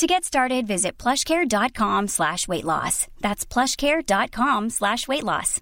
To 0.00 0.06
get 0.06 0.24
started, 0.24 0.66
visit 0.66 0.96
plushcare.com 0.96 2.08
slash 2.08 2.48
weight 2.48 2.64
loss. 2.64 3.06
That's 3.20 3.44
plushcare.com 3.44 4.70
slash 4.70 5.06
weight 5.06 5.24
loss. 5.24 5.60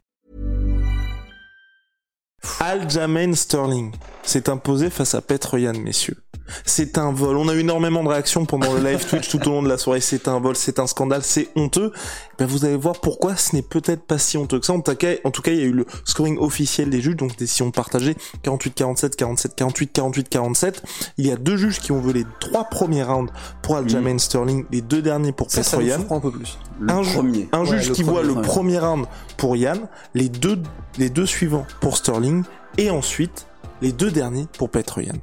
Aljamain 2.60 3.34
Sterling 3.34 3.96
s'est 4.22 4.48
imposé 4.48 4.90
face 4.90 5.14
à 5.14 5.22
Petroyan, 5.22 5.82
messieurs. 5.82 6.22
C'est 6.64 6.98
un 6.98 7.12
vol. 7.12 7.36
On 7.36 7.48
a 7.48 7.54
eu 7.54 7.60
énormément 7.60 8.02
de 8.02 8.08
réactions 8.08 8.44
pendant 8.46 8.72
le 8.72 8.80
live 8.82 9.04
Twitch 9.06 9.28
tout 9.28 9.46
au 9.48 9.50
long 9.52 9.62
de 9.62 9.68
la 9.68 9.78
soirée. 9.78 10.00
C'est 10.00 10.28
un 10.28 10.38
vol, 10.40 10.56
c'est 10.56 10.78
un 10.78 10.86
scandale, 10.86 11.22
c'est 11.22 11.48
honteux. 11.56 11.92
Ben, 12.38 12.46
vous 12.46 12.64
allez 12.64 12.76
voir 12.76 13.00
pourquoi 13.00 13.36
ce 13.36 13.54
n'est 13.56 13.62
peut-être 13.62 14.02
pas 14.02 14.18
si 14.18 14.36
honteux 14.36 14.60
que 14.60 14.66
ça. 14.66 14.72
En 14.72 14.80
tout 14.80 14.94
cas, 14.94 15.14
en 15.24 15.30
tout 15.30 15.42
cas, 15.42 15.50
il 15.52 15.58
y 15.58 15.62
a 15.62 15.66
eu 15.66 15.72
le 15.72 15.86
scoring 16.04 16.38
officiel 16.38 16.90
des 16.90 17.00
juges, 17.00 17.16
donc 17.16 17.36
décision 17.36 17.70
partagée 17.70 18.16
48-47, 18.44 19.16
47-48, 19.16 19.92
48-47. 19.92 20.74
Il 21.18 21.26
y 21.26 21.30
a 21.32 21.36
deux 21.36 21.56
juges 21.56 21.80
qui 21.80 21.92
ont 21.92 22.00
volé 22.00 22.24
trois 22.40 22.64
premiers 22.64 23.02
rounds 23.02 23.32
pour 23.62 23.76
Aljamain 23.76 24.14
Mm. 24.14 24.18
Sterling, 24.18 24.64
les 24.70 24.80
deux 24.80 25.02
derniers 25.02 25.32
pour 25.32 25.50
Ça, 25.50 25.60
Petroyan. 25.62 25.98
un 26.10 26.20
peu 26.20 26.30
plus. 26.30 26.58
Le 26.80 26.90
un, 26.92 27.02
ju- 27.02 27.14
premier. 27.14 27.48
un 27.52 27.60
Ouais, 27.60 27.66
juge 27.78 27.92
qui 27.92 28.02
voit 28.02 28.22
premier, 28.22 28.34
le 28.34 28.42
premier 28.42 28.78
round 28.78 29.06
pour 29.36 29.56
Yann, 29.56 29.80
les 30.14 30.28
deux, 30.28 30.58
les 30.96 31.10
deux 31.10 31.26
suivants 31.26 31.66
pour 31.80 31.96
Sterling, 31.96 32.44
et 32.78 32.90
ensuite 32.90 33.46
les 33.82 33.92
deux 33.92 34.10
derniers 34.10 34.46
pour 34.56 34.70
Petroyan. 34.70 35.14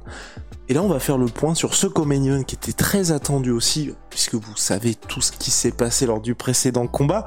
Et 0.68 0.74
là, 0.74 0.82
on 0.82 0.88
va 0.88 0.98
faire 0.98 1.16
le 1.16 1.26
point 1.26 1.54
sur 1.54 1.74
ce 1.74 1.86
co-main 1.86 2.42
qui 2.42 2.56
était 2.56 2.72
très 2.72 3.12
attendu 3.12 3.52
aussi, 3.52 3.92
puisque 4.10 4.34
vous 4.34 4.56
savez 4.56 4.94
tout 4.94 5.20
ce 5.20 5.30
qui 5.30 5.52
s'est 5.52 5.70
passé 5.70 6.06
lors 6.06 6.20
du 6.20 6.34
précédent 6.34 6.88
combat, 6.88 7.24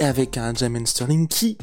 et 0.00 0.04
avec 0.04 0.36
un 0.36 0.52
Jamin 0.52 0.84
Sterling 0.84 1.28
qui 1.28 1.56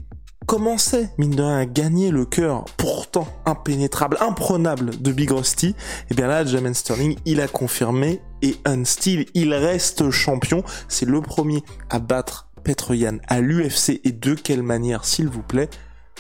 commençait, 0.46 1.10
mine 1.18 1.32
de 1.32 1.44
rien, 1.44 1.58
à 1.58 1.66
gagner 1.66 2.12
le 2.12 2.26
cœur 2.26 2.64
pourtant 2.78 3.28
impénétrable, 3.46 4.18
imprenable 4.22 5.02
de 5.02 5.12
Big 5.12 5.32
Rusty. 5.32 5.76
Et 6.10 6.14
bien 6.14 6.28
là, 6.28 6.46
Jamin 6.46 6.74
Sterling, 6.74 7.18
il 7.26 7.42
a 7.42 7.50
confirmé, 7.50 8.22
et 8.42 8.56
Unsteel, 8.64 9.26
il 9.34 9.54
reste 9.54 10.10
champion. 10.12 10.64
C'est 10.88 11.06
le 11.06 11.22
premier 11.22 11.62
à 11.90 12.00
battre 12.00 12.48
Petroyan 12.64 13.18
à 13.28 13.42
l'UFC, 13.42 14.00
et 14.06 14.14
de 14.14 14.34
quelle 14.34 14.64
manière, 14.64 15.04
s'il 15.04 15.28
vous 15.28 15.44
plaît 15.44 15.70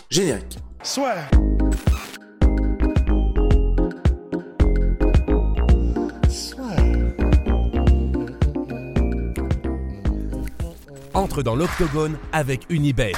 Générique. 0.09 0.59
Swear. 0.83 1.29
Dans 11.39 11.55
l'octogone 11.55 12.17
avec 12.33 12.65
Unibet. 12.69 13.13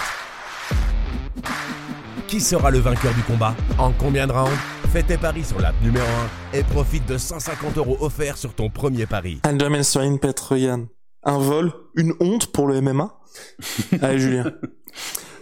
Qui 2.28 2.40
sera 2.40 2.70
le 2.70 2.78
vainqueur 2.78 3.12
du 3.16 3.24
combat 3.24 3.56
En 3.80 3.92
combien 3.92 4.28
de 4.28 4.32
rounds 4.32 4.56
Fais 4.92 5.02
tes 5.02 5.18
paris 5.18 5.44
sur 5.44 5.60
l'app 5.60 5.74
numéro 5.82 6.06
1 6.54 6.58
et 6.60 6.64
profite 6.64 7.08
de 7.08 7.18
150 7.18 7.78
euros 7.78 7.98
offerts 8.02 8.38
sur 8.38 8.54
ton 8.54 8.70
premier 8.70 9.08
pari. 9.08 9.42
Un 11.24 11.40
vol, 11.40 11.74
une 11.96 12.14
honte 12.20 12.52
pour 12.52 12.68
le 12.68 12.80
MMA 12.82 13.20
Allez, 14.02 14.20
Julien. 14.20 14.54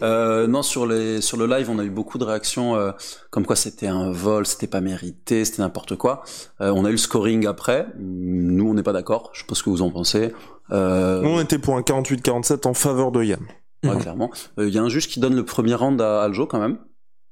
Euh, 0.01 0.47
non, 0.47 0.61
sur 0.63 0.85
les 0.85 1.21
sur 1.21 1.37
le 1.37 1.45
live, 1.47 1.69
on 1.69 1.79
a 1.79 1.83
eu 1.83 1.89
beaucoup 1.89 2.17
de 2.17 2.23
réactions 2.23 2.75
euh, 2.75 2.91
comme 3.29 3.45
quoi 3.45 3.55
c'était 3.55 3.87
un 3.87 4.11
vol, 4.11 4.45
c'était 4.45 4.67
pas 4.67 4.81
mérité, 4.81 5.45
c'était 5.45 5.61
n'importe 5.61 5.95
quoi. 5.95 6.23
Euh, 6.61 6.71
on 6.75 6.85
a 6.85 6.89
eu 6.89 6.93
le 6.93 6.97
scoring 6.97 7.45
après. 7.47 7.87
Nous, 7.99 8.67
on 8.69 8.73
n'est 8.73 8.83
pas 8.83 8.93
d'accord. 8.93 9.29
Je 9.33 9.41
sais 9.41 9.45
pas 9.47 9.55
ce 9.55 9.63
que 9.63 9.69
vous 9.69 9.81
en 9.81 9.89
pensez. 9.91 10.33
Nous, 10.71 10.77
on 10.77 11.39
était 11.41 11.59
pour 11.59 11.75
un 11.75 11.81
48-47 11.81 12.67
en 12.67 12.73
faveur 12.73 13.11
de 13.11 13.23
Yann. 13.23 13.41
ouais, 13.83 13.97
clairement. 13.97 14.31
Il 14.57 14.69
y 14.69 14.77
a 14.77 14.81
un 14.83 14.89
juge 14.89 15.07
qui 15.07 15.19
donne 15.19 15.35
le 15.35 15.43
premier 15.45 15.73
round 15.75 15.99
à 16.01 16.21
Aljo 16.23 16.45
quand 16.47 16.59
même. 16.59 16.77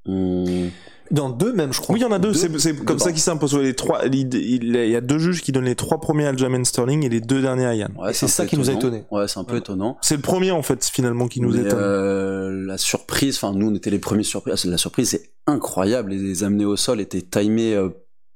On- 0.06 0.70
Dans 1.12 1.30
deux 1.30 1.54
même, 1.54 1.74
je 1.74 1.82
crois. 1.82 1.94
Oui, 1.94 2.00
il 2.00 2.04
y 2.04 2.06
en 2.06 2.12
a 2.12 2.20
deux, 2.20 2.34
Deux. 2.34 2.60
c'est 2.60 2.76
comme 2.86 2.98
Deux. 2.98 3.04
ça 3.04 3.12
qu'il 3.12 3.22
s'impose. 3.22 3.56
Ouais, 3.56 3.64
Les 3.64 3.74
trois, 3.76 4.06
il, 4.06 4.14
il- 4.36 4.76
il 4.76 4.90
y 4.90 4.96
a 4.96 5.02
deux 5.02 5.18
juges 5.18 5.42
qui 5.42 5.52
donnent 5.52 5.66
les 5.66 5.76
trois 5.76 6.00
premiers 6.00 6.26
à 6.26 6.30
Aljamain 6.30 6.64
Sterling 6.64 7.04
et 7.04 7.10
les 7.10 7.20
deux 7.22 7.42
derniers 7.42 7.66
à 7.66 7.74
Yann. 7.74 7.94
Ouais, 7.98 8.14
c'est 8.14 8.28
ça 8.28 8.46
qui 8.46 8.58
nous 8.58 8.70
a 8.70 8.74
étonné. 8.74 9.06
Ouais, 9.10 9.28
c'est 9.28 9.40
un 9.40 9.44
peu 9.44 9.54
Ouais. 9.54 9.60
étonnant. 9.60 9.98
C'est 10.02 10.16
le 10.16 10.22
premier, 10.22 10.52
en 10.52 10.62
fait, 10.62 10.86
finalement, 10.86 11.28
qui 11.28 11.42
nous 11.42 11.52
Mais, 11.52 11.62
étonne. 11.62 11.80
euh, 11.80 12.66
la 12.66 12.78
surprise, 12.78 13.38
enfin 13.38 13.54
nous 13.58 13.70
on 13.72 13.76
était 13.76 13.90
les 13.90 13.98
premiers 14.00 14.24
surpris. 14.24 14.52
Ah, 14.54 14.68
La 14.68 14.78
surprise 14.78 15.10
c'est 15.10 15.32
incroyable. 15.48 16.12
Les, 16.12 16.18
les 16.20 16.44
amener 16.44 16.66
au 16.66 16.76
sol 16.76 17.02
étaient 17.02 17.22
timés 17.24 17.74
euh, 17.76 17.90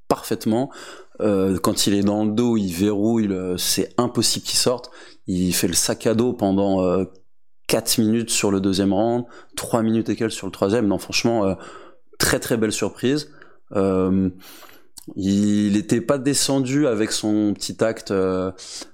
parfaitement. 0.08 0.70
Euh, 1.20 1.58
quand 1.62 1.86
il 1.86 1.94
est 1.94 2.02
dans 2.02 2.24
le 2.24 2.32
dos, 2.32 2.56
il 2.56 2.72
verrouille. 2.72 3.28
le- 3.28 3.56
C'est 3.56 3.94
impossible 3.98 4.44
qu'il 4.44 4.58
sorte. 4.58 4.90
Il 5.28 5.54
fait 5.54 5.68
le 5.68 5.74
sac 5.74 6.06
à 6.08 6.14
dos 6.14 6.32
pendant 6.32 6.82
euh, 6.82 7.04
4 7.68 7.98
minutes 7.98 8.30
sur 8.30 8.50
le 8.50 8.60
deuxième 8.60 8.92
round, 8.92 9.24
3 9.56 9.82
minutes 9.82 10.08
et 10.08 10.16
quelques 10.16 10.32
sur 10.32 10.46
le 10.48 10.52
troisième. 10.52 10.86
Non, 10.88 10.98
franchement, 10.98 11.46
euh, 11.46 11.54
très 12.18 12.40
très 12.40 12.56
belle 12.56 12.72
surprise. 12.72 13.30
Euh, 13.72 14.30
il 15.16 15.74
n'était 15.74 16.00
pas 16.00 16.18
descendu 16.18 16.86
avec 16.86 17.12
son 17.12 17.52
petit 17.54 17.82
acte 17.84 18.10
euh, 18.10 18.52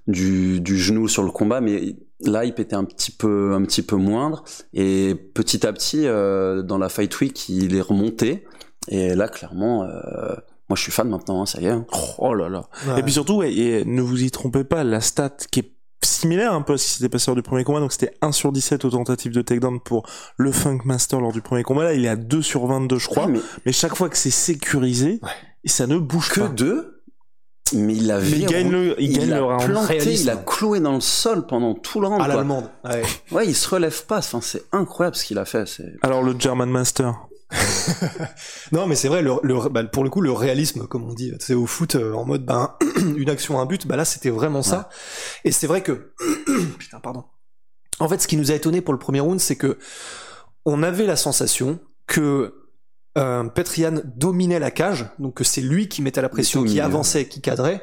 du, 0.08 0.60
du 0.60 0.76
genou 0.76 1.06
sur 1.06 1.22
le 1.22 1.30
combat, 1.30 1.60
mais 1.60 1.97
là 2.20 2.44
il 2.44 2.50
était 2.50 2.75
un 2.75 2.84
petit 2.84 3.12
peu 3.12 3.54
un 3.54 3.62
petit 3.62 3.82
peu 3.82 3.97
moindre 3.97 4.44
et 4.75 5.14
petit 5.34 5.66
à 5.66 5.72
petit 5.72 6.06
euh, 6.06 6.62
dans 6.62 6.78
la 6.78 6.88
fight 6.88 7.19
week 7.20 7.48
il 7.48 7.75
est 7.75 7.80
remonté 7.80 8.44
et 8.88 9.14
là 9.14 9.26
clairement 9.26 9.84
euh, 9.84 10.34
moi 10.69 10.76
je 10.76 10.82
suis 10.82 10.92
fan 10.92 11.09
maintenant 11.09 11.42
hein, 11.42 11.47
ça 11.47 11.60
y 11.60 11.66
est 11.66 11.70
hein. 11.70 11.86
Oh 12.19 12.34
là 12.34 12.48
là. 12.48 12.69
Ouais. 12.86 13.00
Et 13.00 13.03
puis 13.03 13.12
surtout, 13.12 13.38
ouais, 13.38 13.53
et 13.53 13.84
ne 13.84 14.03
vous 14.03 14.22
y 14.22 14.30
trompez 14.30 14.62
pas, 14.64 14.84
la 14.84 15.00
stat 15.00 15.36
qui 15.50 15.60
est 15.60 15.72
similaire 16.20 16.53
un 16.53 16.62
peu 16.62 16.75
à 16.75 16.78
ce 16.78 16.84
qui 16.86 16.92
s'était 16.94 17.08
passé 17.08 17.26
lors 17.28 17.36
du 17.36 17.42
premier 17.42 17.64
combat, 17.64 17.81
donc 17.81 17.92
c'était 17.92 18.12
1 18.22 18.32
sur 18.32 18.53
17 18.53 18.84
aux 18.84 18.91
tentatives 18.91 19.32
de 19.32 19.42
takedown 19.42 19.81
pour 19.81 20.06
le 20.36 20.53
Funk 20.53 20.81
Master 20.84 21.20
lors 21.20 21.32
du 21.32 21.41
premier 21.42 21.62
combat, 21.62 21.84
là 21.84 21.94
il 21.94 22.04
est 22.04 22.08
à 22.08 22.16
2 22.16 22.42
sur 22.42 22.66
22 22.66 22.98
je 22.98 23.06
crois, 23.08 23.26
mais 23.26 23.41
mais 23.66 23.72
chaque 23.72 23.94
fois 23.94 24.08
que 24.08 24.16
c'est 24.16 24.30
sécurisé, 24.30 25.19
Ouais. 25.22 25.30
et 25.64 25.69
ça 25.69 25.86
ne 25.86 25.98
bouge 25.98 26.30
que 26.30 26.41
pas. 26.41 26.48
deux 26.48 26.97
mais 27.72 27.94
il 27.94 28.10
a 28.10 28.19
Mais 28.19 28.28
il 28.30 28.47
gagne 28.47 28.69
le, 28.70 29.00
il 29.00 29.12
gagne 29.12 29.22
il 29.28 29.30
le 29.30 29.44
a 29.44 29.56
planté, 29.59 29.86
Réalisme. 29.98 30.22
il 30.25 30.30
a 30.30 30.36
cloué 30.36 30.80
dans 30.80 30.94
le 30.94 31.00
sol 31.00 31.47
pendant 31.47 31.75
tout 31.75 32.00
le 32.00 32.09
round. 32.09 32.20
à 32.20 32.26
l'allemande. 32.26 32.69
Ouais. 32.84 33.03
Ouais, 33.30 33.47
il 33.47 33.54
se 33.54 33.69
relève 33.69 34.06
pas. 34.06 34.19
Enfin, 34.19 34.41
c'est 34.42 34.64
incroyable 34.72 35.14
ce 35.14 35.25
qu'il 35.25 35.38
a 35.38 35.44
fait. 35.44 35.69
C'est 35.69 35.84
Alors 36.03 36.25
le 36.25 36.34
German 36.36 36.69
Master. 36.69 37.14
Non, 38.72 38.86
mais 38.86 38.94
c'est 38.94 39.08
vrai, 39.08 39.22
le, 39.22 39.32
le- 39.42 39.68
bah, 39.68 39.84
pour 39.84 40.04
le 40.04 40.10
coup, 40.10 40.20
le 40.20 40.32
réalisme, 40.32 40.86
comme 40.86 41.04
on 41.08 41.14
dit, 41.14 41.32
c'est 41.40 41.54
au 41.54 41.66
foot, 41.66 41.94
euh, 41.96 42.12
en 42.12 42.24
mode, 42.24 42.44
ben, 42.44 42.74
une 43.16 43.28
action, 43.30 43.60
un 43.60 43.66
but, 43.66 43.86
bah 43.86 43.96
là, 43.96 44.04
c'était 44.04 44.30
vraiment 44.30 44.62
ça. 44.62 44.88
Et 45.44 45.52
c'est 45.52 45.66
vrai 45.66 45.82
que, 45.82 46.12
putain, 46.78 47.00
pardon. 47.00 47.24
En 47.98 48.08
fait, 48.08 48.20
ce 48.20 48.28
qui 48.28 48.36
nous 48.36 48.50
a 48.50 48.54
étonné 48.54 48.80
pour 48.80 48.94
le 48.94 48.98
premier 48.98 49.20
round, 49.20 49.40
c'est 49.40 49.56
que 49.56 49.78
on 50.64 50.82
avait 50.82 51.06
la 51.06 51.16
sensation 51.16 51.80
que 52.06 52.59
euh, 53.19 53.44
Petrian 53.44 53.94
dominait 54.16 54.59
la 54.60 54.71
cage, 54.71 55.06
donc 55.19 55.41
c'est 55.43 55.60
lui 55.60 55.88
qui 55.88 56.00
mettait 56.03 56.22
la 56.22 56.28
pression, 56.28 56.62
qui 56.65 56.81
avançait, 56.81 57.26
qui 57.26 57.41
cadrait. 57.41 57.82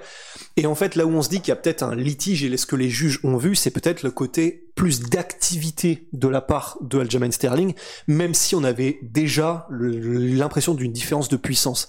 Et 0.56 0.66
en 0.66 0.74
fait, 0.76 0.96
là 0.96 1.06
où 1.06 1.10
on 1.12 1.22
se 1.22 1.30
dit 1.30 1.40
qu'il 1.42 1.50
y 1.50 1.52
a 1.52 1.56
peut-être 1.56 1.84
un 1.84 1.94
litige 1.96 2.44
et 2.44 2.58
ce 2.58 2.66
que 2.66 2.76
les 2.76 2.90
juges 2.90 3.20
ont 3.24 3.38
vu, 3.38 3.56
c'est 3.56 3.70
peut-être 3.70 4.02
le 4.04 4.10
côté 4.12 4.70
plus 4.76 5.02
d'activité 5.02 6.08
de 6.14 6.28
la 6.28 6.42
part 6.42 6.78
de 6.82 7.00
Aljamain 7.00 7.30
Sterling, 7.32 7.74
même 8.08 8.34
si 8.34 8.56
on 8.56 8.64
avait 8.64 9.00
déjà 9.04 9.68
l'impression 9.70 10.74
d'une 10.74 10.92
différence 10.94 11.30
de 11.30 11.38
puissance. 11.38 11.88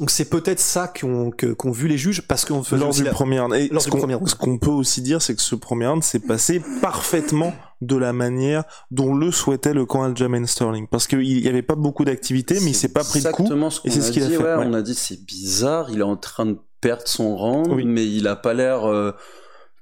Donc 0.00 0.10
c'est 0.10 0.24
peut-être 0.30 0.58
ça 0.60 0.88
qu'ont 0.88 1.30
qu'ont 1.30 1.70
vu 1.70 1.86
les 1.86 1.98
juges 1.98 2.22
parce 2.22 2.44
qu'on 2.44 2.62
lors 2.72 2.94
du 2.94 3.04
la- 3.04 3.10
premier 3.10 3.40
round. 3.40 3.54
Et 3.54 3.68
lors 3.68 3.82
ce 3.82 3.86
du 3.88 3.92
qu'on 3.92 3.98
premier 3.98 4.14
round. 4.14 4.28
ce 4.28 4.34
qu'on 4.34 4.58
peut 4.58 4.70
aussi 4.70 5.02
dire, 5.02 5.20
c'est 5.20 5.34
que 5.34 5.42
ce 5.42 5.54
premier 5.54 5.86
round 5.86 6.02
s'est 6.02 6.18
passé 6.18 6.62
parfaitement 6.80 7.52
de 7.82 7.96
la 7.96 8.12
manière 8.14 8.64
dont 8.90 9.14
le 9.14 9.30
souhaitait 9.30 9.74
le 9.74 9.84
camp 9.84 10.04
Aljamain 10.04 10.46
Sterling. 10.46 10.86
Parce 10.90 11.06
qu'il 11.06 11.22
y 11.38 11.48
avait 11.48 11.62
pas 11.62 11.74
beaucoup 11.74 12.04
d'activité, 12.06 12.54
mais 12.62 12.70
il 12.70 12.74
s'est 12.74 12.92
pas 12.92 13.04
pris 13.04 13.20
de 13.20 13.28
coup. 13.28 13.42
Exactement 13.42 13.68
ce 13.70 13.80
et 13.80 13.82
qu'on 13.82 13.90
c'est 13.90 14.00
a 14.00 14.02
ce 14.04 14.12
qu'il 14.12 14.22
a 14.22 14.28
fait, 14.28 14.36
ouais, 14.38 14.44
ouais. 14.54 14.64
On 14.66 14.72
a 14.72 14.80
dit 14.82 14.94
c'est 14.94 15.22
bizarre. 15.26 15.88
Il 15.90 15.98
est 15.98 16.02
en 16.04 16.16
train 16.16 16.46
de 16.46 16.56
perdre 16.80 17.02
son 17.06 17.64
Oui. 17.68 17.84
mais 17.84 18.06
il 18.06 18.26
a 18.28 18.36
pas 18.36 18.54
l'air 18.54 18.88
euh, 18.88 19.12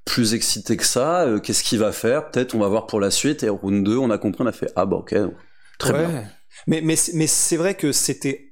plus 0.05 0.35
excité 0.35 0.77
que 0.77 0.85
ça. 0.85 1.23
Euh, 1.23 1.39
Qu'est-ce 1.39 1.63
qu'il 1.63 1.79
va 1.79 1.93
faire? 1.93 2.31
Peut-être 2.31 2.55
on 2.55 2.59
va 2.59 2.69
voir 2.69 2.87
pour 2.87 3.01
la 3.01 3.11
suite. 3.11 3.43
Et 3.43 3.49
round 3.49 3.85
2, 3.85 3.97
on 3.99 4.11
a 4.11 4.19
compris, 4.19 4.43
on 4.43 4.47
a 4.49 4.53
fait 4.53 4.73
ah 4.77 4.87
bah 4.87 4.97
ok, 4.97 5.15
très 5.79 5.93
Ouais. 5.93 6.07
bien. 6.07 6.25
Mais, 6.67 6.81
mais, 6.83 6.97
mais 7.15 7.27
c'est 7.27 7.57
vrai 7.57 7.75
que 7.75 7.93
c'était 7.93 8.50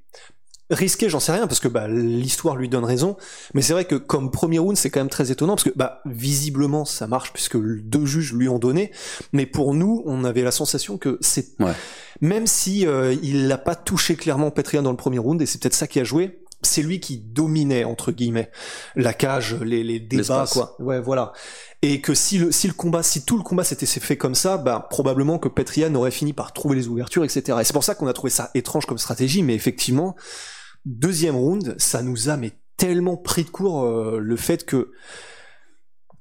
risqué, 0.69 1.09
j'en 1.09 1.19
sais 1.19 1.31
rien, 1.31 1.47
parce 1.47 1.59
que 1.59 1.67
bah, 1.67 1.87
l'histoire 1.87 2.55
lui 2.55 2.69
donne 2.69 2.85
raison. 2.85 3.17
Mais 3.53 3.61
c'est 3.61 3.73
vrai 3.73 3.85
que 3.85 3.95
comme 3.95 4.31
premier 4.31 4.59
round, 4.59 4.77
c'est 4.77 4.89
quand 4.89 4.99
même 4.99 5.09
très 5.09 5.31
étonnant, 5.31 5.55
parce 5.55 5.63
que 5.63 5.75
bah, 5.75 6.01
visiblement, 6.05 6.85
ça 6.85 7.07
marche, 7.07 7.33
puisque 7.33 7.57
deux 7.57 8.05
juges 8.05 8.33
lui 8.33 8.49
ont 8.49 8.59
donné. 8.59 8.91
Mais 9.33 9.45
pour 9.45 9.73
nous, 9.73 10.03
on 10.05 10.23
avait 10.23 10.43
la 10.43 10.51
sensation 10.51 10.97
que 10.97 11.17
c'est... 11.21 11.59
Ouais. 11.59 11.73
Même 12.21 12.47
si 12.47 12.85
euh, 12.85 13.15
il 13.23 13.47
l'a 13.47 13.57
pas 13.57 13.75
touché 13.75 14.15
clairement 14.15 14.51
Petrian 14.51 14.81
dans 14.81 14.91
le 14.91 14.97
premier 14.97 15.19
round, 15.19 15.41
et 15.41 15.45
c'est 15.45 15.61
peut-être 15.61 15.73
ça 15.73 15.87
qui 15.87 15.99
a 15.99 16.03
joué, 16.03 16.43
c'est 16.61 16.81
lui 16.81 16.99
qui 16.99 17.17
dominait 17.17 17.83
entre 17.85 18.11
guillemets 18.11 18.51
la 18.95 19.13
cage, 19.13 19.55
les, 19.61 19.83
les 19.83 19.99
débats 19.99 20.45
quoi. 20.51 20.75
Ouais, 20.79 20.99
voilà. 20.99 21.31
Et 21.81 22.01
que 22.01 22.13
si 22.13 22.37
le 22.37 22.51
si 22.51 22.67
le 22.67 22.73
combat, 22.73 23.03
si 23.03 23.23
tout 23.23 23.37
le 23.37 23.43
combat 23.43 23.63
s'était 23.63 23.85
fait 23.85 24.17
comme 24.17 24.35
ça, 24.35 24.57
bah 24.57 24.87
probablement 24.89 25.39
que 25.39 25.47
Petrian 25.47 25.93
aurait 25.95 26.11
fini 26.11 26.33
par 26.33 26.51
trouver 26.51 26.75
les 26.75 26.89
ouvertures, 26.89 27.23
etc. 27.23 27.57
Et 27.61 27.63
c'est 27.63 27.73
pour 27.73 27.85
ça 27.85 27.95
qu'on 27.95 28.07
a 28.07 28.13
trouvé 28.13 28.29
ça 28.29 28.51
étrange 28.53 28.85
comme 28.85 28.97
stratégie, 28.97 29.43
mais 29.43 29.55
effectivement, 29.55 30.15
deuxième 30.85 31.35
round, 31.35 31.75
ça 31.77 32.01
nous 32.01 32.29
a 32.29 32.37
mais 32.37 32.51
tellement 32.77 33.17
pris 33.17 33.43
de 33.43 33.49
court 33.49 33.83
euh, 33.85 34.19
le 34.19 34.35
fait 34.37 34.65
que 34.65 34.91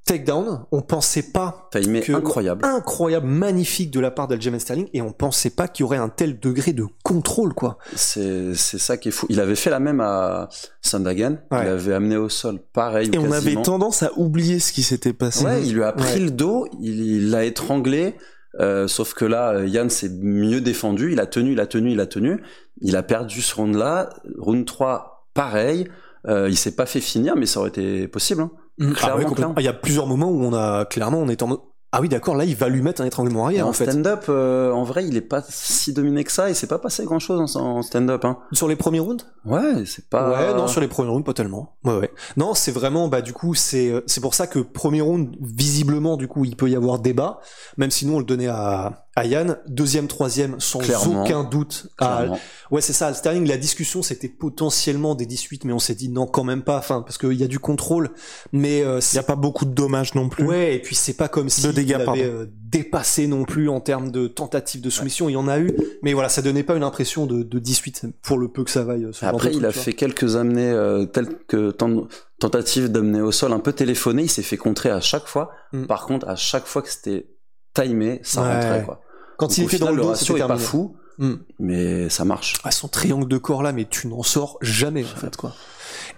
takedown, 0.05 0.65
on 0.73 0.81
pensait 0.81 1.23
pas 1.33 1.69
Timé 1.71 2.01
que- 2.01 2.13
incroyable. 2.13 2.65
incroyable, 2.65 3.27
magnifique 3.27 3.91
de 3.91 4.01
la 4.01 4.11
part 4.11 4.27
d'Aljamain 4.27 4.59
Sterling, 4.59 4.89
et 4.95 5.03
on 5.03 5.13
pensait 5.13 5.51
pas 5.51 5.69
qu'il 5.69 5.83
y 5.83 5.87
aurait 5.87 5.99
un 5.99 6.09
tel 6.09 6.41
degré 6.41 6.73
de 6.73 6.87
contrôle, 7.05 7.53
quoi. 7.53 7.77
C'est 7.95 8.55
ça 8.55 8.97
qui 8.97 9.09
est 9.09 9.13
fou. 9.13 9.27
Il 9.29 9.39
avait 9.39 9.55
fait 9.55 9.69
la 9.69 9.81
même 9.81 10.01
à 10.01 10.49
Sandagan. 10.81 11.37
Ouais. 11.51 11.59
Il 11.65 11.69
avait 11.69 11.93
amené 11.93 12.17
au 12.17 12.31
sol 12.31 12.59
pareil. 12.73 13.11
Et 13.13 13.19
ou 13.19 13.23
on 13.27 13.33
avait 13.33 13.61
tendance 13.61 14.03
à 14.03 14.11
oublier 14.17 14.61
ce 14.61 14.73
qui 14.73 14.83
s'était 14.83 15.13
passé. 15.13 15.45
Ouais, 15.45 15.63
il 15.67 15.75
lui 15.75 15.83
a 15.85 15.93
pris 15.93 16.15
Ouais. 16.15 16.21
le 16.21 16.31
dos, 16.31 16.67
il 16.81 17.29
l'a 17.31 17.45
étranglé. 17.45 18.15
Euh, 18.61 18.89
sauf 18.89 19.15
que 19.15 19.25
là, 19.25 19.51
euh, 19.55 19.67
Yann 19.67 19.91
s'est 19.91 20.09
mieux 20.09 20.61
défendu. 20.61 21.13
Il 21.13 21.21
a 21.21 21.27
tenu, 21.27 21.53
il 21.53 21.61
a 21.61 21.67
tenu, 21.67 21.93
il 21.93 22.01
a 22.01 22.07
tenu. 22.07 22.43
Il 22.81 22.97
a 22.97 23.03
perdu 23.03 23.41
ce 23.43 23.55
round-là. 23.55 24.11
Round 24.39 24.65
3, 24.67 25.29
pareil. 25.35 25.89
Euh, 26.27 26.49
il 26.49 26.57
s'est 26.57 26.75
pas 26.75 26.87
fait 26.87 27.01
finir, 27.01 27.37
mais 27.37 27.47
ça 27.47 27.61
aurait 27.61 27.69
été 27.69 28.09
possible. 28.09 28.43
hein. 28.43 28.51
Ah 28.81 28.85
ouais, 29.17 29.25
complètement. 29.25 29.35
clairement. 29.35 29.55
Il 29.59 29.65
y 29.65 29.69
a 29.69 29.73
plusieurs 29.73 30.07
moments 30.07 30.31
où 30.31 30.43
on 30.43 30.53
a 30.55 30.85
clairement, 30.85 31.19
on 31.19 31.29
est 31.29 31.43
en 31.43 31.49
mode, 31.49 31.61
ah 31.91 32.03
oui, 32.03 32.09
d'accord, 32.11 32.35
là, 32.35 32.45
il 32.45 32.55
va 32.55 32.69
lui 32.69 32.83
mettre 32.83 33.01
un 33.01 33.07
étranglement 33.07 33.45
Et 33.45 33.55
arrière, 33.55 33.67
en 33.67 33.71
en 33.71 33.73
fait. 33.73 33.91
stand-up, 33.91 34.27
euh, 34.29 34.71
en 34.73 34.85
vrai, 34.85 35.07
il 35.07 35.17
est 35.17 35.23
pas 35.23 35.43
si 35.49 35.95
dominé 35.95 36.23
que 36.23 36.31
ça. 36.31 36.51
Il 36.51 36.55
s'est 36.55 36.67
pas 36.67 36.79
passé 36.79 37.05
grand-chose 37.05 37.57
en, 37.57 37.79
en 37.79 37.83
stand-up. 37.83 38.25
Hein. 38.27 38.39
Sur 38.53 38.69
les 38.69 38.77
premiers 38.77 39.01
rounds? 39.01 39.25
Ouais, 39.47 39.87
c'est 39.87 40.07
pas. 40.11 40.31
Ouais, 40.31 40.55
non, 40.55 40.67
sur 40.67 40.83
les 40.83 40.89
premiers 40.89 41.09
rounds, 41.11 41.25
pas 41.25 41.33
tellement. 41.33 41.77
Ouais, 41.85 41.97
ouais. 41.97 42.11
Non, 42.37 42.53
c'est 42.53 42.73
vraiment, 42.73 43.09
bah, 43.09 43.23
du 43.23 43.33
coup, 43.33 43.55
c'est, 43.55 43.91
euh, 43.91 44.03
c'est 44.07 44.21
pour 44.21 44.35
ça 44.35 44.47
que 44.47 44.59
premier 44.59 45.01
round, 45.01 45.35
visiblement, 45.41 46.19
du 46.19 46.29
coup, 46.29 46.45
il 46.45 46.57
peut 46.57 46.69
y 46.69 46.77
avoir 46.77 46.99
débat, 46.99 47.41
même 47.79 47.91
si 47.91 48.05
nous, 48.07 48.15
on 48.15 48.19
le 48.19 48.27
donnait 48.27 48.49
à, 48.49 49.08
à 49.19 49.27
Yann. 49.27 49.59
Deuxième, 49.69 50.07
troisième, 50.07 50.59
sans 50.61 50.79
Clairement. 50.81 51.23
aucun 51.25 51.45
doute. 51.45 51.89
à- 51.99 52.27
ouais, 52.71 52.81
c'est 52.81 52.93
ça, 52.93 53.13
Sterling, 53.15 53.47
la 53.47 53.57
discussion, 53.57 54.03
c'était 54.03 54.29
potentiellement 54.29 55.15
des 55.15 55.27
18, 55.27 55.65
mais 55.65 55.73
on 55.73 55.79
s'est 55.79 55.95
dit 55.95 56.09
non, 56.09 56.27
quand 56.27 56.45
même 56.45 56.63
pas, 56.63 56.79
enfin, 56.79 57.03
parce 57.03 57.19
qu'il 57.19 57.33
y 57.35 57.43
a 57.45 57.49
du 57.49 57.59
contrôle, 57.59 58.11
mais, 58.53 58.83
euh, 58.83 58.97
Il 58.99 59.03
c'est 59.03 59.17
y 59.17 59.21
a 59.21 59.23
pas 59.23 59.37
beaucoup 59.37 59.65
de 59.65 59.73
dommages 59.73 60.15
non 60.15 60.29
plus. 60.29 60.45
Ouais, 60.45 60.75
et 60.77 60.79
puis 60.79 60.95
c'est 60.95 61.15
pas 61.15 61.29
comme 61.29 61.49
si 61.49 61.63
De 61.63 61.73
dégâts, 61.73 61.97
il 62.01 62.09
avait 62.09 62.25
euh, 62.25 62.47
dépassé 62.71 63.27
non 63.27 63.45
plus 63.45 63.69
en 63.69 63.81
termes 63.81 64.11
de 64.11 64.27
tentatives 64.29 64.81
de 64.81 64.91
soumission. 64.91 65.29
Il 65.29 65.33
y 65.33 65.37
en 65.37 65.49
a 65.49 65.59
eu, 65.59 65.73
mais 66.03 66.13
voilà, 66.13 66.29
ça 66.29 66.43
donnait 66.43 66.63
pas 66.63 66.75
une 66.77 66.83
impression 66.83 67.27
de, 67.27 67.43
de 67.43 67.59
18 67.59 68.07
pour 68.23 68.39
le 68.39 68.49
peu 68.49 68.65
que 68.65 68.71
ça 68.71 68.85
vaille. 68.85 69.07
ce 69.13 69.21
genre 69.21 69.31
Après, 69.35 69.53
il 69.53 69.65
a 69.67 69.73
fait 69.73 69.93
quelques 69.95 70.37
amenées 70.37 70.71
euh, 70.71 71.07
telles 71.07 71.39
que 71.49 71.71
ten- 71.71 72.07
tentatives 72.39 72.91
d'amener 72.93 73.21
au 73.21 73.33
sol 73.33 73.53
un 73.53 73.59
peu 73.59 73.73
téléphoné. 73.73 74.23
Il 74.25 74.31
s'est 74.31 74.43
fait 74.43 74.57
contrer 74.57 74.91
à 74.91 75.01
chaque 75.01 75.27
fois. 75.27 75.51
Mm. 75.73 75.87
Par 75.87 76.07
contre, 76.07 76.29
à 76.29 76.37
chaque 76.37 76.67
fois 76.67 76.83
que 76.83 76.91
c'était 76.91 77.27
timé, 77.75 78.21
ça 78.23 78.43
Ouais. 78.43 78.55
rentrait. 78.55 78.83
Quoi. 78.85 79.01
Quand 79.39 79.47
Donc, 79.47 79.57
il 79.57 79.69
fait 79.69 79.79
dans 79.79 79.91
le 79.93 80.03
dos, 80.03 80.15
c'était 80.15 80.47
pas 80.47 80.59
fou, 80.59 80.97
Mm. 81.19 81.35
mais 81.59 82.09
ça 82.11 82.25
marche. 82.25 82.55
Ah, 82.63 82.71
son 82.71 82.87
triangle 82.87 83.27
de 83.27 83.39
corps 83.39 83.65
là, 83.65 83.73
mais 83.73 83.87
tu 83.87 84.07
n'en 84.07 84.23
sors 84.23 84.57
jamais 84.61 85.03
en 85.05 85.19
fait 85.19 85.37
quoi. 85.37 85.53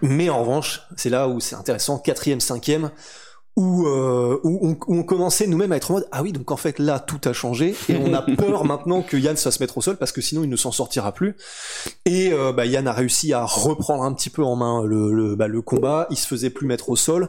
Mais 0.02 0.28
en 0.28 0.40
revanche, 0.40 0.82
c'est 0.96 1.08
là 1.08 1.26
où 1.28 1.40
c'est 1.40 1.56
intéressant, 1.56 1.98
quatrième, 1.98 2.40
cinquième, 2.40 2.90
où, 3.56 3.86
euh, 3.86 4.38
où, 4.44 4.58
on, 4.62 4.70
où 4.86 4.98
on 4.98 5.02
commençait 5.02 5.46
nous-mêmes 5.46 5.72
à 5.72 5.76
être 5.76 5.90
en 5.90 5.94
mode 5.94 6.08
ah 6.12 6.22
oui 6.22 6.32
donc 6.32 6.50
en 6.50 6.56
fait 6.56 6.78
là 6.78 7.00
tout 7.00 7.20
a 7.24 7.32
changé 7.32 7.74
et 7.88 7.96
on 7.96 8.12
a 8.14 8.22
peur 8.36 8.64
maintenant 8.64 9.02
que 9.02 9.16
Yann 9.16 9.36
se 9.36 9.42
fasse 9.42 9.58
mettre 9.60 9.76
au 9.78 9.80
sol 9.80 9.96
parce 9.96 10.12
que 10.12 10.20
sinon 10.20 10.44
il 10.44 10.50
ne 10.50 10.56
s'en 10.56 10.70
sortira 10.70 11.12
plus. 11.12 11.34
Et 12.04 12.32
euh, 12.32 12.52
bah, 12.52 12.66
Yann 12.66 12.86
a 12.86 12.92
réussi 12.92 13.32
à 13.32 13.44
reprendre 13.44 14.02
un 14.04 14.12
petit 14.12 14.30
peu 14.30 14.42
en 14.44 14.56
main 14.56 14.84
le, 14.84 15.12
le, 15.14 15.34
bah, 15.36 15.48
le 15.48 15.62
combat, 15.62 16.06
il 16.10 16.16
se 16.16 16.26
faisait 16.26 16.50
plus 16.50 16.66
mettre 16.66 16.90
au 16.90 16.96
sol. 16.96 17.28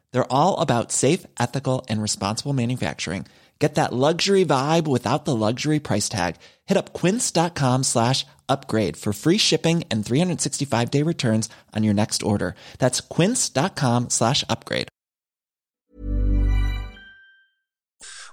They're 0.13 0.31
all 0.31 0.59
about 0.59 0.91
safe, 0.91 1.25
ethical, 1.39 1.85
and 1.89 2.01
responsible 2.01 2.53
manufacturing. 2.53 3.25
Get 3.59 3.75
that 3.75 3.93
luxury 3.93 4.43
vibe 4.43 4.87
without 4.87 5.25
the 5.25 5.35
luxury 5.35 5.79
price 5.79 6.09
tag. 6.09 6.35
Hit 6.65 6.77
up 6.77 6.93
quince.com 6.93 7.83
slash 7.83 8.25
upgrade 8.49 8.97
for 8.97 9.13
free 9.13 9.37
shipping 9.37 9.83
and 9.91 10.03
365 10.03 10.89
day 10.89 11.03
returns 11.03 11.47
on 11.77 11.83
your 11.83 11.93
next 11.93 12.23
order. 12.23 12.55
That's 12.79 13.01
quince.com 13.01 14.09
slash 14.09 14.43
upgrade. 14.49 14.87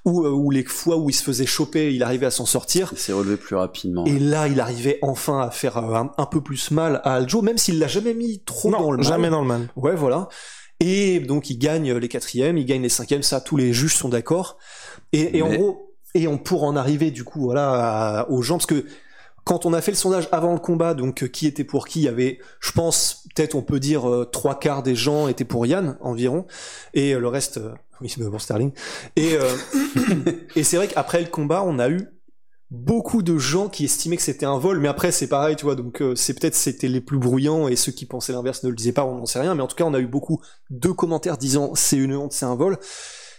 Où, 0.05 0.25
euh, 0.25 0.31
où 0.31 0.51
les 0.51 0.65
fois 0.65 0.97
où 0.97 1.11
il 1.11 1.13
se 1.13 1.23
faisait 1.23 1.45
choper, 1.45 1.93
il 1.95 2.03
arrivait 2.03 2.27
à 2.27 2.31
s'en 2.31 2.47
sortir. 2.47 2.89
Il 2.93 2.99
s'est 2.99 3.13
relevé 3.13 3.37
plus 3.37 3.57
rapidement. 3.57 4.07
Et 4.07 4.19
là, 4.19 4.49
il 4.49 4.61
arrivait 4.61 4.99
enfin 5.03 5.41
à 5.43 5.51
faire 5.51 5.77
euh, 5.77 5.95
un, 5.95 6.11
un 6.17 6.27
peu 6.27 6.41
plus 6.41 6.71
mal 6.71 7.03
à 7.05 7.15
Aljo, 7.17 7.43
même 7.43 7.59
s'il 7.59 7.79
l'a 7.79 7.89
jamais 7.89 8.15
mis 8.15 8.43
trop 8.45 8.71
dans 8.71 8.81
Non, 8.81 8.91
le 8.93 8.97
mal. 8.99 9.07
jamais 9.07 9.29
dans 9.29 9.43
le 9.43 9.47
mal. 9.49 9.69
Ouais, 9.77 9.95
voilà. 9.95 10.29
Et 10.81 11.21
donc 11.21 11.51
il 11.51 11.59
gagne 11.59 11.93
les 11.95 12.09
quatrièmes, 12.09 12.57
il 12.59 12.65
gagne 12.65 12.83
les 12.83 12.89
cinquièmes, 12.89 13.23
ça 13.23 13.41
tous 13.41 13.57
les 13.57 13.73
juges 13.73 13.95
sont 13.97 14.09
d'accord. 14.09 14.59
Et, 15.13 15.39
et 15.39 15.43
en 15.43 15.53
gros, 15.53 15.95
et 16.15 16.29
on 16.29 16.39
pour 16.39 16.65
en 16.65 16.77
arriver 16.77 17.11
du 17.11 17.25
coup 17.25 17.41
voilà 17.41 18.21
à- 18.21 18.31
aux 18.31 18.43
gens 18.43 18.57
parce 18.57 18.67
que 18.67 18.87
quand 19.45 19.65
on 19.65 19.73
a 19.73 19.81
fait 19.81 19.93
le 19.93 19.97
sondage 19.97 20.29
avant 20.31 20.53
le 20.53 20.59
combat, 20.59 20.93
donc 20.93 21.23
euh, 21.23 21.27
qui 21.27 21.47
était 21.47 21.65
pour 21.65 21.89
qui, 21.89 22.01
il 22.01 22.05
y 22.05 22.09
avait, 22.09 22.39
je 22.61 22.71
pense, 22.73 23.25
peut-être 23.35 23.55
on 23.55 23.63
peut 23.63 23.81
dire 23.81 24.07
euh, 24.07 24.27
trois 24.27 24.59
quarts 24.59 24.83
des 24.83 24.95
gens 24.95 25.27
étaient 25.27 25.47
pour 25.47 25.65
Yann 25.65 25.97
environ, 26.03 26.47
et 26.93 27.15
euh, 27.15 27.19
le 27.19 27.29
reste, 27.29 27.57
euh, 27.57 27.73
oui, 28.03 28.11
c'est 28.11 28.23
pour 28.29 28.41
Sterling. 28.43 28.73
Et 29.17 29.37
euh, 29.37 29.51
et 30.55 30.63
c'est 30.65 30.77
vrai 30.77 30.87
qu'après 30.87 31.23
le 31.23 31.29
combat, 31.29 31.63
on 31.65 31.79
a 31.79 31.89
eu 31.89 32.09
beaucoup 32.71 33.23
de 33.23 33.39
gens 33.39 33.69
qui 33.69 33.85
estimaient 33.85 34.17
que 34.17 34.23
c'était 34.23 34.47
un 34.47 34.59
vol, 34.59 34.79
mais 34.81 34.89
après 34.89 35.11
c'est 35.11 35.29
pareil, 35.29 35.57
tu 35.57 35.65
vois, 35.65 35.75
donc 35.75 36.03
euh, 36.03 36.15
c'est 36.15 36.39
peut-être 36.39 36.55
c'était 36.55 36.89
les 36.89 37.01
plus 37.01 37.19
bruyants 37.19 37.69
et 37.69 37.77
ceux 37.77 37.93
qui 37.93 38.05
pensaient 38.05 38.33
l'inverse 38.33 38.63
ne 38.63 38.69
le 38.69 38.75
disaient 38.75 38.93
pas, 38.93 39.05
on 39.05 39.17
n'en 39.17 39.27
sait 39.27 39.41
rien, 39.41 39.55
mais 39.55 39.63
en 39.63 39.67
tout 39.67 39.77
cas 39.77 39.85
on 39.85 39.95
a 39.95 40.01
eu 40.01 40.07
beaucoup 40.07 40.41
de 40.71 40.91
commentaires 40.91 41.39
disant 41.39 41.73
c'est 41.75 41.97
une 41.97 42.15
honte, 42.15 42.33
c'est 42.33 42.47
un 42.47 42.57
vol. 42.57 42.79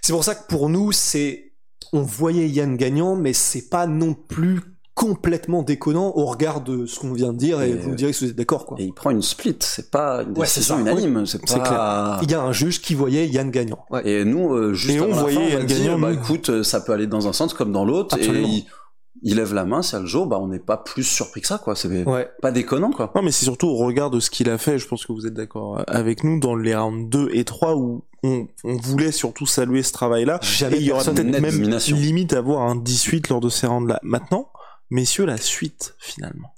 C'est 0.02 0.14
pour 0.14 0.24
ça 0.24 0.34
que 0.34 0.48
pour 0.48 0.70
nous 0.70 0.92
c'est, 0.92 1.54
on 1.94 2.02
voyait 2.02 2.50
Yann 2.50 2.76
gagnant, 2.76 3.16
mais 3.16 3.34
c'est 3.34 3.70
pas 3.70 3.86
non 3.86 4.16
plus 4.16 4.62
complètement 4.96 5.64
déconnant 5.64 6.12
au 6.18 6.26
regard 6.26 6.60
de 6.60 6.86
ce 6.86 7.00
qu'on 7.00 7.14
vient 7.14 7.32
de 7.32 7.38
dire 7.38 7.62
et, 7.62 7.70
Et, 7.70 7.74
vous 7.74 7.92
me 7.92 7.96
direz 7.96 8.12
que 8.12 8.18
vous 8.18 8.32
êtes 8.32 8.36
d'accord 8.36 8.66
quoi. 8.66 8.78
Et 8.82 8.84
il 8.84 8.94
prend 8.94 9.12
une 9.12 9.22
split, 9.22 9.56
c'est 9.60 9.92
pas 9.92 10.24
une 10.24 10.34
décision 10.34 10.78
unanime. 10.78 11.26
C'est 11.26 11.40
pas... 11.46 12.20
Il 12.22 12.30
y 12.30 12.34
a 12.34 12.42
un 12.42 12.52
juge 12.52 12.82
qui 12.82 12.96
voyait 12.96 13.26
Yann 13.28 13.50
gagnant. 13.50 13.86
Ouais. 13.92 14.02
Et 14.06 14.26
nous, 14.26 14.54
euh, 14.54 14.74
juste 14.74 14.96
Et 14.96 15.00
on 15.00 15.14
voyait 15.14 15.52
Yann 15.52 15.66
gagnant, 15.66 16.00
bah 16.00 16.12
écoute, 16.12 16.50
euh, 16.50 16.64
ça 16.64 16.82
peut 16.82 16.92
aller 16.92 17.08
dans 17.08 17.30
un 17.30 17.34
sens 17.34 17.54
comme 17.54 17.72
dans 17.72 17.86
l'autre. 17.86 18.18
Et 18.20 18.42
il, 18.42 18.66
il 19.22 19.36
lève 19.38 19.54
la 19.54 19.66
main, 19.66 19.82
jour, 20.06 20.28
bah 20.28 20.38
on 20.40 20.48
n'est 20.48 20.60
pas 20.60 20.78
plus 20.78 21.04
surpris 21.04 21.42
que 21.42 21.48
ça, 21.48 21.58
quoi. 21.58 21.76
C'est 21.76 21.90
Ouais. 22.06 22.30
pas 22.42 22.52
déconnant, 22.52 22.92
quoi. 22.92 23.12
Non, 23.16 23.22
mais 23.22 23.32
c'est 23.32 23.46
surtout 23.46 23.68
au 23.68 23.76
regard 23.76 24.10
de 24.10 24.20
ce 24.20 24.30
qu'il 24.30 24.50
a 24.50 24.58
fait, 24.58 24.78
je 24.80 24.88
pense 24.88 25.06
que 25.06 25.12
vous 25.14 25.28
êtes 25.28 25.34
d'accord 25.34 25.84
avec 25.88 26.24
nous, 26.24 26.40
dans 26.40 26.56
les 26.56 26.76
rounds 26.76 27.10
2 27.10 27.30
et 27.34 27.44
3 27.44 27.76
où 27.76 28.06
on, 28.24 28.48
on 28.64 28.76
voulait 28.78 29.12
surtout 29.12 29.46
saluer 29.46 29.84
ce 29.84 29.92
travail-là. 29.94 30.40
Jamais 30.42 30.78
Et 30.78 30.80
il 30.80 30.86
y 30.88 30.92
aura 30.92 31.04
peut-être 31.04 31.42
même 31.42 31.62
limite 31.96 32.34
à 32.34 32.38
avoir 32.40 32.62
un 32.64 32.76
18 32.76 33.30
lors 33.30 33.40
de 33.40 33.50
ces 33.50 33.68
rounds-là. 33.68 34.00
Maintenant, 34.04 34.50
messieurs, 34.90 35.26
la 35.26 35.38
suite, 35.38 35.96
finalement. 36.00 36.54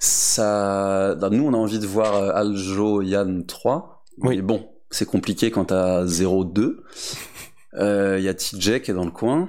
Ça, 0.00 1.16
nous, 1.30 1.44
on 1.44 1.54
a 1.54 1.56
envie 1.56 1.78
de 1.78 1.86
voir 1.86 2.14
euh, 2.16 2.30
Aljo, 2.34 3.02
Yann 3.02 3.46
3. 3.46 4.04
Oui. 4.18 4.36
Mais 4.36 4.42
bon, 4.42 4.68
c'est 4.90 5.06
compliqué 5.06 5.50
quand 5.50 5.66
t'as 5.66 6.04
0-2. 6.04 6.76
Euh, 7.74 8.16
Il 8.18 8.24
y 8.24 8.28
a 8.28 8.34
TJ 8.34 8.80
qui 8.82 8.90
est 8.90 8.94
dans 8.94 9.04
le 9.04 9.10
coin. 9.10 9.48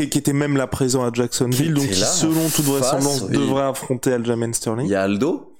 Qui, 0.00 0.08
qui 0.10 0.18
était 0.18 0.32
même 0.32 0.56
là 0.56 0.66
présent 0.66 1.04
à 1.04 1.10
Jacksonville, 1.12 1.74
donc 1.74 1.88
qui, 1.88 1.94
selon 1.94 2.48
toute 2.48 2.64
vraisemblance, 2.64 3.28
devrait 3.28 3.64
affronter 3.64 4.12
Aljamain 4.12 4.48
Il 4.48 4.54
Sterling. 4.54 4.88
y 4.88 4.94
a 4.94 5.02
Aldo, 5.02 5.52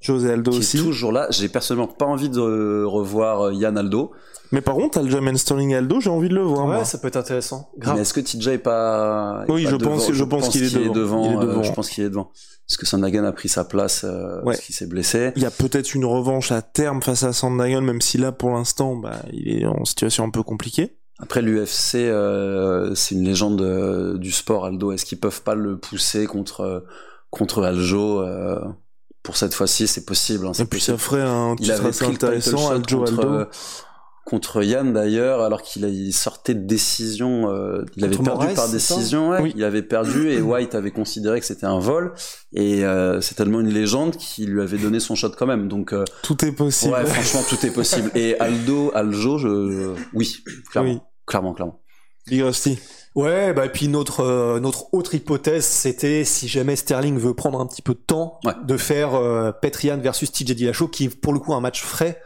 José 0.00 0.30
Aldo 0.32 0.50
qui 0.52 0.58
aussi. 0.58 0.78
est 0.78 0.82
toujours 0.82 1.12
là. 1.12 1.26
J'ai 1.30 1.48
personnellement 1.48 1.88
pas 1.92 2.06
envie 2.06 2.28
de 2.28 2.84
revoir 2.84 3.46
euh, 3.48 3.54
Yann 3.54 3.76
Aldo. 3.76 4.12
Mais 4.52 4.60
par 4.62 4.76
contre, 4.76 4.98
Aljamain 4.98 5.36
Sterling 5.36 5.70
et 5.72 5.76
Aldo, 5.76 6.00
j'ai 6.00 6.08
envie 6.10 6.28
de 6.30 6.34
le 6.34 6.42
voir. 6.42 6.66
Ouais, 6.66 6.76
moi. 6.76 6.84
ça 6.84 6.98
peut 6.98 7.08
être 7.08 7.16
intéressant. 7.16 7.68
Mais 7.94 8.00
est-ce 8.00 8.14
que 8.14 8.20
TJ 8.20 8.48
est 8.48 8.58
pas 8.58 9.44
est 9.46 9.52
Oui, 9.52 9.64
pas 9.64 9.70
je 9.70 9.76
devant? 9.76 9.90
pense- 9.92 10.12
je 10.12 10.24
pense 10.24 10.48
qu'il 10.48 10.64
est 10.64 10.88
devant. 10.88 11.24
Il 11.26 11.32
est 11.32 11.36
euh, 11.36 11.40
devant. 11.40 11.62
je 11.62 11.72
pense 11.72 11.90
qu'il 11.90 12.04
est 12.04 12.08
devant. 12.08 12.30
Parce 12.66 12.76
que 12.78 12.86
Sandagan 12.86 13.24
a 13.24 13.32
pris 13.32 13.48
sa 13.48 13.64
place 13.64 14.04
euh, 14.04 14.36
Ouais. 14.38 14.52
parce 14.54 14.60
qu'il 14.60 14.74
s'est 14.74 14.86
blessé. 14.86 15.32
Il 15.36 15.42
y 15.42 15.46
a 15.46 15.50
peut-être 15.50 15.94
une 15.94 16.04
revanche 16.04 16.52
à 16.52 16.60
terme 16.62 17.02
face 17.02 17.22
à 17.22 17.32
Sandhagen, 17.32 17.80
même 17.82 18.00
si 18.00 18.18
là, 18.18 18.30
pour 18.32 18.50
l'instant, 18.50 18.94
bah, 18.96 19.22
il 19.32 19.48
est 19.62 19.66
en 19.66 19.84
situation 19.84 20.24
un 20.24 20.30
peu 20.30 20.42
compliquée. 20.42 20.97
Après 21.20 21.42
l'UFC, 21.42 21.96
euh, 21.96 22.94
c'est 22.94 23.14
une 23.14 23.24
légende 23.24 23.60
euh, 23.60 24.18
du 24.18 24.30
sport. 24.30 24.66
Aldo, 24.66 24.92
est-ce 24.92 25.04
qu'ils 25.04 25.18
peuvent 25.18 25.42
pas 25.42 25.54
le 25.54 25.76
pousser 25.76 26.26
contre 26.26 26.60
euh, 26.60 26.80
contre 27.30 27.64
Aljo 27.64 28.22
euh, 28.22 28.60
pour 29.22 29.36
cette 29.36 29.52
fois-ci? 29.52 29.88
C'est 29.88 30.04
possible. 30.04 30.46
Hein, 30.46 30.52
Et 30.52 30.64
puis 30.64 30.78
possible. 30.78 30.98
ça 30.98 31.04
ferait 31.04 31.22
un 31.22 31.56
title 31.56 32.04
intéressant, 32.04 32.70
Aljo 32.70 32.98
contre, 32.98 33.20
Aldo. 33.20 33.44
Contre 34.28 34.62
Yann 34.62 34.92
d'ailleurs, 34.92 35.40
alors 35.42 35.62
qu'il 35.62 35.84
il 35.84 36.12
sortait 36.12 36.54
de 36.54 36.66
décision, 36.66 37.50
euh, 37.50 37.82
il 37.96 38.04
avait 38.04 38.14
perdu 38.16 38.30
Moraes, 38.30 38.54
par 38.54 38.68
décision, 38.68 39.30
ouais, 39.30 39.40
Oui. 39.40 39.52
il 39.56 39.64
avait 39.64 39.82
perdu 39.82 40.30
et 40.30 40.40
White 40.42 40.74
avait 40.74 40.90
considéré 40.90 41.40
que 41.40 41.46
c'était 41.46 41.66
un 41.66 41.78
vol 41.78 42.12
et 42.52 42.84
euh, 42.84 43.20
c'est 43.20 43.34
tellement 43.36 43.60
une 43.60 43.72
légende 43.72 44.16
qu'il 44.16 44.50
lui 44.50 44.60
avait 44.60 44.76
donné 44.78 45.00
son 45.00 45.14
shot 45.14 45.30
quand 45.38 45.46
même. 45.46 45.68
Donc 45.68 45.92
euh, 45.92 46.04
Tout 46.22 46.44
est 46.44 46.52
possible. 46.52 46.92
ouais, 46.92 47.06
franchement 47.06 47.40
tout 47.48 47.64
est 47.66 47.70
possible. 47.70 48.10
Et 48.14 48.38
Aldo, 48.38 48.90
Aljo, 48.94 49.38
je, 49.38 49.94
oui, 50.12 50.36
clairement, 50.70 50.90
Oui. 50.90 51.00
clairement, 51.26 51.54
clairement. 51.54 51.80
Big 52.26 52.42
Rusty. 52.42 52.78
Ouais, 53.14 53.52
bah 53.54 53.64
et 53.64 53.70
puis 53.70 53.88
notre 53.88 54.20
euh, 54.20 54.60
notre 54.60 54.92
autre 54.92 55.14
hypothèse, 55.14 55.64
c'était 55.64 56.24
si 56.24 56.46
jamais 56.46 56.76
Sterling 56.76 57.18
veut 57.18 57.32
prendre 57.34 57.58
un 57.60 57.66
petit 57.66 57.80
peu 57.82 57.94
de 57.94 57.98
temps, 58.06 58.38
Ouais. 58.44 58.52
de 58.64 58.76
faire 58.76 59.14
euh, 59.14 59.50
Petrian 59.50 59.96
versus 59.98 60.30
TJ 60.30 60.52
Dillashaw, 60.54 60.88
qui 60.88 61.04
est 61.06 61.08
pour 61.20 61.32
le 61.32 61.38
coup 61.40 61.54
un 61.54 61.60
match 61.60 61.82
frais 61.82 62.20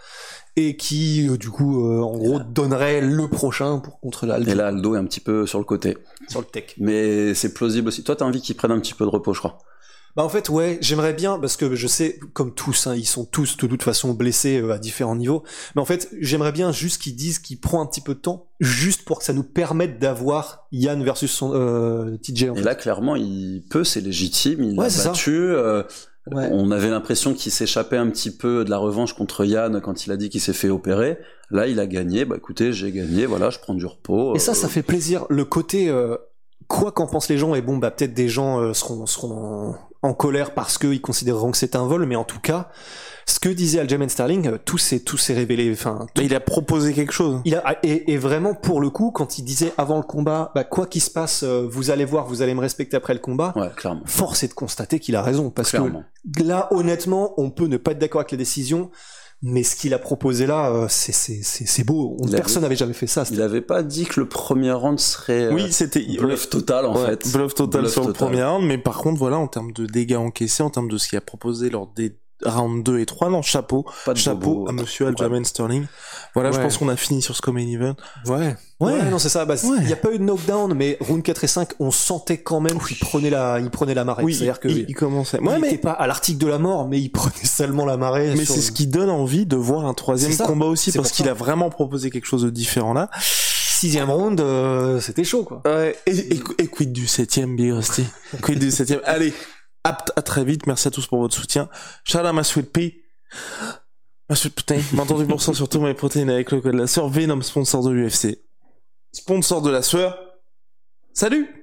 et 0.56 0.76
qui 0.76 1.28
euh, 1.28 1.37
du 1.37 1.49
coup 1.50 1.87
euh, 1.87 2.00
en 2.02 2.16
gros 2.18 2.38
donnerait 2.40 3.00
le 3.00 3.28
prochain 3.28 3.78
pour 3.78 4.00
contre 4.00 4.26
la 4.26 4.38
Et 4.38 4.54
là 4.54 4.68
Aldo 4.68 4.94
est 4.94 4.99
un 4.99 5.04
petit 5.04 5.21
peu 5.21 5.47
sur 5.47 5.59
le 5.59 5.64
côté, 5.64 5.97
sur 6.28 6.40
le 6.40 6.47
tech. 6.47 6.75
mais 6.78 7.35
c'est 7.35 7.54
plausible 7.54 7.88
aussi. 7.88 8.04
Toi 8.04 8.16
t'as 8.16 8.25
envie 8.25 8.40
qu'il 8.42 8.54
prenne 8.56 8.71
un 8.73 8.80
petit 8.80 8.94
peu 8.94 9.04
de 9.04 9.11
repos, 9.11 9.32
je 9.32 9.38
crois. 9.38 9.59
Bah 10.14 10.23
en 10.23 10.28
fait 10.28 10.50
ouais, 10.50 10.76
j'aimerais 10.82 11.14
bien 11.14 11.38
parce 11.38 11.56
que 11.56 11.75
je 11.75 11.87
sais 11.87 12.21
comme 12.35 12.52
tous, 12.52 12.87
hein, 12.87 12.94
ils 12.94 13.06
sont 13.06 13.25
tous 13.25 13.56
de 13.56 13.66
toute 13.66 13.82
façon 13.82 14.12
blessés 14.12 14.61
euh, 14.61 14.73
à 14.73 14.78
différents 14.78 15.16
niveaux. 15.16 15.42
Mais 15.75 15.80
en 15.80 15.87
fait, 15.87 16.11
j'aimerais 16.21 16.52
bien 16.52 16.71
juste 16.71 17.00
qu'ils 17.00 17.16
disent 17.16 17.38
qu'ils 17.38 17.59
prend 17.59 17.80
un 17.80 17.87
petit 17.87 18.02
peu 18.02 18.12
de 18.12 18.18
temps, 18.21 18.44
juste 18.61 19.06
pour 19.06 19.21
que 19.21 19.25
ça 19.25 19.32
nous 19.32 19.42
permette 19.42 19.99
d'avoir 19.99 20.66
Yann 20.71 21.02
versus 21.02 21.30
son 21.30 21.52
euh, 21.54 22.18
TJ. 22.18 22.50
En 22.50 22.52
Et 22.52 22.59
fait. 22.59 22.62
là, 22.62 22.75
clairement, 22.75 23.16
il 23.16 23.62
peut, 23.71 23.85
c'est 23.85 24.02
légitime, 24.02 24.62
il 24.62 24.78
Ouais, 24.78 24.85
a 25.00 25.04
battu. 25.04 25.49
Euh, 26.31 26.35
Ouais. 26.37 26.49
On 26.52 26.71
avait 26.71 26.88
l'impression 26.91 27.35
qu'il 27.35 27.50
s'échappait 27.50 27.97
un 27.97 28.09
petit 28.09 28.31
peu 28.31 28.64
de 28.64 28.71
la 28.71 28.79
revanche 28.79 29.12
contre 29.14 29.45
Yann 29.45 29.81
quand 29.81 30.07
il 30.07 30.12
a 30.12 30.17
dit 30.17 30.29
qu'il 30.29 30.41
s'est 30.41 30.52
fait 30.52 30.69
opérer. 30.71 31.19
Là, 31.50 31.67
il 31.67 31.81
a 31.81 31.87
gagné. 31.87 32.25
Bah 32.25 32.37
écoutez, 32.37 32.73
j'ai 32.73 32.93
gagné, 32.93 33.26
voilà, 33.26 33.50
je 33.50 33.59
prends 33.59 33.75
du 33.75 33.85
repos. 33.87 34.35
Et 34.37 34.38
ça, 34.38 34.52
Euh, 34.52 34.55
ça 34.55 34.69
fait 34.69 34.83
plaisir. 34.83 35.26
Le 35.31 35.45
côté 35.45 35.88
euh, 35.88 36.17
quoi 36.69 36.93
qu'en 36.93 37.07
pensent 37.09 37.29
les 37.29 37.38
gens, 37.38 37.55
et 37.57 37.61
bon, 37.61 37.76
bah 37.76 37.91
peut-être 37.91 38.14
des 38.14 38.29
gens 38.29 38.61
euh, 38.61 38.73
seront 38.73 39.05
seront 39.07 39.75
en, 40.02 40.14
colère 40.14 40.54
parce 40.54 40.78
qu'ils 40.78 41.00
considéreront 41.00 41.50
que 41.50 41.56
c'est 41.56 41.76
un 41.76 41.87
vol, 41.87 42.06
mais 42.06 42.16
en 42.16 42.25
tout 42.25 42.40
cas, 42.40 42.68
ce 43.26 43.38
que 43.38 43.49
disait 43.49 43.78
Aljamain 43.80 44.09
Sterling, 44.09 44.49
euh, 44.49 44.59
tout 44.64 44.78
s'est 44.78 45.00
tout 45.00 45.16
s'est 45.16 45.35
révélé. 45.35 45.71
Enfin, 45.73 46.06
il 46.21 46.35
a 46.35 46.40
proposé 46.40 46.92
quelque 46.92 47.12
chose. 47.12 47.40
il 47.44 47.54
a 47.54 47.78
et, 47.82 48.12
et 48.12 48.16
vraiment 48.18 48.54
pour 48.54 48.80
le 48.80 48.90
coup, 48.90 49.11
quand 49.12 49.38
il 49.38 49.42
disait 49.44 49.73
avant 49.78 49.97
le 49.97 50.02
combat, 50.02 50.50
bah 50.54 50.64
quoi 50.64 50.87
qu'il 50.87 51.02
se 51.02 51.11
passe, 51.11 51.42
euh, 51.44 51.66
vous 51.71 51.90
allez 51.90 52.04
voir, 52.04 52.26
vous 52.26 52.42
allez 52.42 52.54
me 52.54 52.61
respecter 52.61 52.97
après 52.97 53.14
le 53.14 53.21
combat. 53.21 53.52
Ouais, 53.56 53.71
clairement. 53.76 54.02
Force 54.06 54.42
est 54.42 54.49
de 54.49 54.54
constater 54.54 54.99
qu'il 54.99 55.14
a 55.16 55.23
raison 55.23 55.50
parce 55.50 55.71
Clairement. 55.71 56.04
que 56.37 56.42
là, 56.42 56.68
honnêtement, 56.73 57.35
on 57.37 57.50
peut 57.50 57.66
ne 57.66 57.76
pas 57.76 57.92
être 57.92 57.99
d'accord 57.99 58.21
avec 58.21 58.32
les 58.32 58.38
décisions. 58.38 58.90
Mais 59.44 59.64
ce 59.64 59.75
qu'il 59.75 59.92
a 59.92 59.99
proposé 59.99 60.46
là, 60.46 60.70
euh, 60.70 60.87
c'est 60.88 61.11
c'est 61.12 61.40
c'est 61.42 61.66
c'est 61.66 61.82
beau. 61.82 62.16
Il 62.22 62.30
personne 62.30 62.58
avait- 62.58 62.66
n'avait 62.66 62.76
jamais 62.76 62.92
fait 62.92 63.08
ça. 63.08 63.25
Il 63.32 63.42
avait 63.42 63.61
pas 63.61 63.82
dit 63.82 64.04
que 64.04 64.20
le 64.20 64.28
premier 64.28 64.70
round 64.70 65.00
serait 65.00 65.46
euh, 65.46 65.52
Oui, 65.52 65.72
c'était 65.72 66.00
bluff 66.16 66.49
total 66.49 66.87
en 66.87 66.94
Ouais, 66.96 67.06
fait. 67.06 67.32
Bluff 67.32 67.54
total 67.54 67.80
Bluff 67.82 67.92
sur 67.92 68.06
le 68.06 68.12
premier 68.12 68.44
round, 68.44 68.64
mais 68.64 68.78
par 68.78 68.99
contre, 68.99 69.18
voilà, 69.18 69.38
en 69.38 69.49
termes 69.49 69.72
de 69.72 69.84
dégâts 69.87 70.14
encaissés, 70.14 70.62
en 70.62 70.70
termes 70.70 70.88
de 70.88 70.96
ce 70.96 71.08
qu'il 71.08 71.18
a 71.18 71.22
proposé 71.22 71.70
lors 71.70 71.88
des 71.88 72.16
rounds 72.44 72.82
2 72.84 72.99
et 73.00 73.06
3, 73.06 73.30
non, 73.30 73.42
chapeau, 73.42 73.84
Pas 74.04 74.12
de 74.14 74.18
chapeau 74.18 74.54
bobo. 74.54 74.68
à 74.68 74.72
monsieur 74.72 75.06
Ouais. 75.06 75.12
Aljamain 75.12 75.44
Sterling. 75.44 75.87
Voilà, 76.34 76.50
je 76.52 76.58
pense 76.61 76.78
qu'on 76.78 76.88
a 76.88 76.96
fini 76.96 77.22
sur 77.22 77.37
ce 77.37 77.42
Common 77.42 77.61
Event. 77.61 77.94
Ouais. 78.26 78.56
Ouais. 78.80 78.94
Ouais, 78.94 79.02
non, 79.11 79.18
c'est 79.20 79.28
ça. 79.28 79.44
Bah, 79.44 79.54
il 79.62 79.70
Ouais. 79.70 79.80
n'y 79.84 79.92
a 79.92 79.96
pas 79.96 80.11
eu 80.12 80.18
de 80.18 80.25
knockdown, 80.25 80.75
mais 80.75 80.96
round 81.00 81.22
4 81.22 81.44
et 81.44 81.46
5, 81.46 81.68
on 81.78 81.90
sentait 81.92 82.38
quand 82.38 82.61
même 82.61 82.78
qu'il 82.80 82.96
prenait 82.99 83.30
la, 83.30 83.61
il 83.61 83.70
prenait 83.70 83.94
la 83.94 84.04
marée. 84.04 84.25
Oui, 84.25 84.34
C'est-à-dire 84.34 84.58
que, 84.58 84.66
il, 84.68 84.78
il, 84.78 84.84
il 84.88 84.94
commençait. 84.94 85.38
Ouais, 85.40 85.54
n'était 85.56 85.72
mais, 85.72 85.78
pas 85.78 85.92
à 85.92 86.06
l'article 86.08 86.38
de 86.38 86.49
la 86.49 86.58
mort, 86.58 86.88
mais 86.88 86.99
il 87.00 87.11
prenait 87.11 87.32
seulement 87.44 87.84
la 87.87 87.96
marée. 87.96 88.34
mais 88.37 88.44
c'est 88.44 88.61
ce 88.61 88.72
qui 88.72 88.87
donne 88.88 89.11
envie 89.11 89.46
de 89.46 89.56
voir 89.56 89.87
un 89.87 89.94
troisième 89.94 90.37
combat 90.37 90.66
aussi, 90.66 90.90
parce 90.92 91.12
qu'il 91.12 91.28
a 91.28 91.34
vraiment 91.34 91.70
proposé 91.70 92.11
quelque 92.11 92.26
chose 92.26 92.42
de 92.42 92.50
différent 92.50 92.92
là. 92.92 93.08
Sixième 93.20 94.11
round, 94.11 94.40
euh, 94.40 95.00
c'était 95.00 95.25
chaud, 95.25 95.42
quoi. 95.44 95.61
Ouais, 95.64 95.96
et, 96.06 96.16
et, 96.16 96.40
et 96.58 96.66
quid 96.68 96.92
du 96.92 97.06
septième, 97.08 97.56
Big 97.56 97.72
Rusty? 97.72 98.04
Quid 98.40 98.58
du 98.61 98.70
septième? 98.70 99.00
Allez, 99.04 99.32
à, 99.85 99.97
à 100.17 100.23
très 100.23 100.45
vite, 100.45 100.67
merci 100.67 100.89
à 100.89 100.91
tous 100.91 101.07
pour 101.07 101.21
votre 101.21 101.35
soutien. 101.35 101.69
Shout 102.05 102.19
out 102.19 102.35
ma 102.35 102.45
sweet 102.45 102.73
pea. 102.73 103.03
Ma 104.29 104.37
sweet 104.37 104.55
putain, 104.55 104.79
28% 104.79 105.55
sur 105.55 105.69
tous 105.69 105.81
mes 105.81 105.95
protéines 105.95 106.31
avec 106.31 106.51
le 106.53 106.61
code 106.61 106.73
de 106.75 106.79
la 106.79 106.87
sueur. 106.87 107.09
Venom, 107.09 107.41
sponsor 107.43 107.83
de 107.85 107.91
l'UFC. 107.91 108.39
Sponsor 109.12 109.62
de 109.62 109.71
la 109.71 109.83
sueur. 109.83 110.19
Salut 111.12 111.62